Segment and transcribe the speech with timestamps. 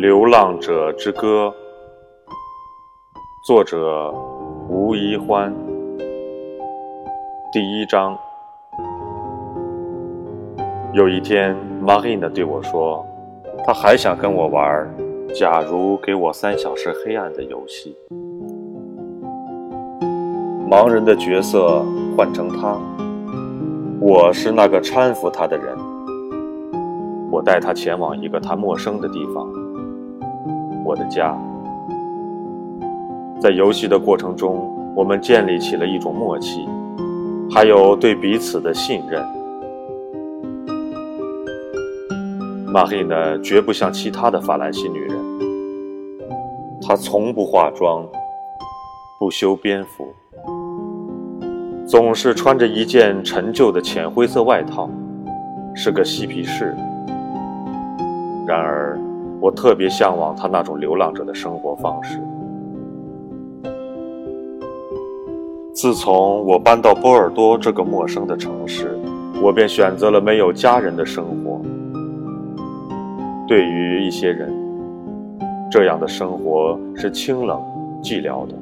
[0.00, 1.52] 流浪者之歌》，
[3.44, 4.14] 作者
[4.68, 5.52] 吴一欢。
[7.52, 8.16] 第一章。
[10.92, 13.04] 有一天，Marine 对我说，
[13.66, 14.88] 他还想跟我玩
[15.36, 17.96] 《假如给我三小时黑暗》的游戏。
[20.70, 21.84] 盲人的角色
[22.16, 22.78] 换成他，
[24.00, 25.76] 我是那个搀扶他的人。
[27.32, 29.52] 我带他前往一个他陌生的地方，
[30.88, 31.36] 我的家。
[33.38, 36.66] 在游戏的过程中，我们建立起了一种默契，
[37.50, 39.22] 还有对彼此的信任。
[42.72, 45.18] 玛丽呢，绝不像其他的法兰西女人，
[46.80, 48.08] 她从不化妆，
[49.20, 50.06] 不修边幅。
[51.86, 54.88] 总是穿着一件陈旧的浅灰色外套，
[55.74, 56.74] 是个嬉皮士。
[58.46, 58.98] 然而，
[59.40, 62.18] 我特别向往他那种流浪者的生活方式。
[65.72, 68.98] 自从我搬到波尔多这个陌生的城市，
[69.40, 71.60] 我便选择了没有家人的生活。
[73.46, 74.52] 对于一些人，
[75.70, 77.60] 这样的生活是清冷、
[78.02, 78.54] 寂寥的。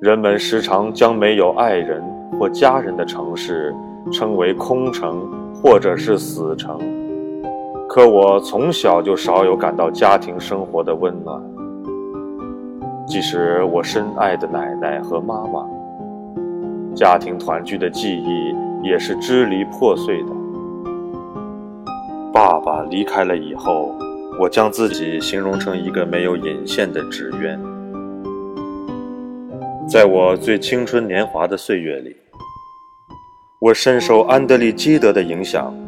[0.00, 2.02] 人们时常将没有爱人
[2.38, 3.74] 或家人的城市
[4.12, 6.78] 称为空城或者是死城，
[7.88, 11.42] 可我从小就少有感到家庭生活的温暖。
[13.06, 15.66] 即使我深爱的奶奶和妈妈，
[16.94, 18.54] 家庭团聚的记忆
[18.86, 20.28] 也是支离破碎的。
[22.30, 23.90] 爸爸离开了以后，
[24.38, 27.58] 我将自己形容成一个没有引线的纸鸢。
[29.88, 32.14] 在我最青春年华的岁月里，
[33.58, 35.74] 我深受安德烈·基德的影响，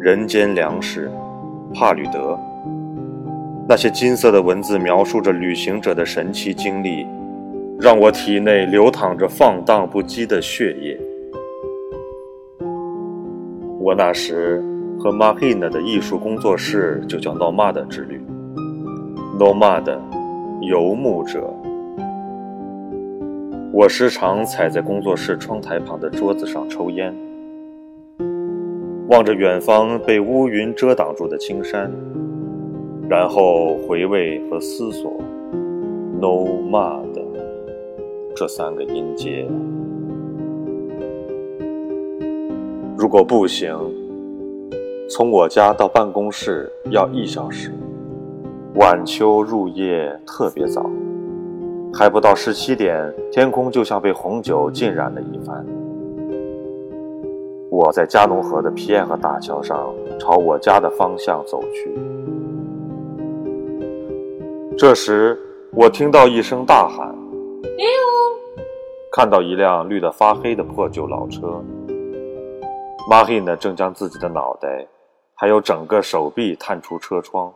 [0.00, 1.10] 人间粮食》，
[1.74, 2.38] 帕吕德，
[3.68, 7.04] 那些金色的文字描述着旅行者的神奇经历，
[7.80, 10.96] 让我体内流淌着放荡不羁的血液。
[13.80, 14.62] 我那时
[15.00, 18.20] 和 Marina 的艺术工作室就叫 Nomad 之旅
[19.36, 19.98] ，Nomad，
[20.62, 21.52] 游牧者。
[23.72, 27.12] 我时常踩在工作室窗台旁的桌子上抽烟，
[29.08, 31.90] 望着远方被乌云遮挡住的青山，
[33.08, 35.10] 然后回味和思索
[36.20, 37.08] “nomad”
[38.36, 39.48] 这三个音节。
[42.98, 43.74] 如果步行，
[45.08, 47.72] 从我家到办公室要一小时。
[48.74, 50.84] 晚秋入夜特别早。
[51.94, 55.64] 还不到十七点，天空就像被红酒浸染了一番。
[57.80, 61.96] 我在加农河的皮埃河大桥上，朝我家的方向走去。
[64.76, 65.38] 这时，
[65.70, 67.06] 我听到一声大喊
[67.78, 68.64] ：“哎呦！”
[69.14, 71.62] 看到一辆绿得发黑的破旧老车。
[73.08, 74.84] 马黑呢，正将自己的脑袋，
[75.36, 77.54] 还有整个手臂探出车窗，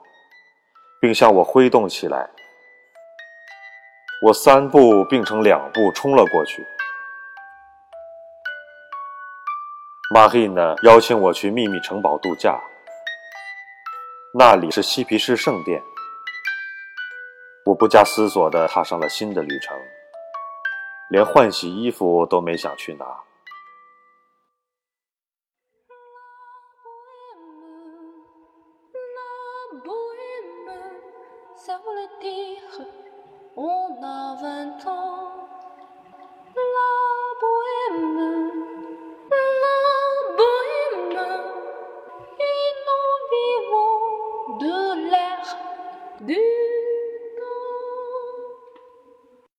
[1.00, 2.30] 并向我挥动起来。
[4.24, 6.64] 我三步并成两步冲了过去。
[10.12, 12.60] 马黑呢邀请我去秘密城堡度假，
[14.34, 15.82] 那里是嬉皮士圣殿。
[17.64, 19.74] 我不加思索地踏上了新的旅程，
[21.08, 23.06] 连换洗衣服都没想去拿。
[46.24, 46.61] Dude.